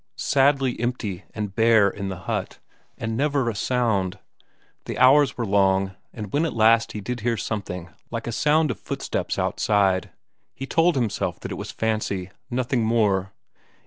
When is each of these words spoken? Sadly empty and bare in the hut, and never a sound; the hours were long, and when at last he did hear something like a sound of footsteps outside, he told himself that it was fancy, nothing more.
Sadly 0.15 0.79
empty 0.79 1.25
and 1.35 1.53
bare 1.53 1.87
in 1.87 2.09
the 2.09 2.21
hut, 2.25 2.57
and 2.97 3.15
never 3.15 3.51
a 3.51 3.55
sound; 3.55 4.17
the 4.85 4.97
hours 4.97 5.37
were 5.37 5.45
long, 5.45 5.91
and 6.11 6.33
when 6.33 6.43
at 6.43 6.55
last 6.55 6.93
he 6.93 7.01
did 7.01 7.19
hear 7.19 7.37
something 7.37 7.87
like 8.09 8.25
a 8.25 8.31
sound 8.31 8.71
of 8.71 8.79
footsteps 8.79 9.37
outside, 9.37 10.09
he 10.55 10.65
told 10.65 10.95
himself 10.95 11.39
that 11.41 11.51
it 11.51 11.53
was 11.53 11.69
fancy, 11.69 12.31
nothing 12.49 12.83
more. 12.83 13.31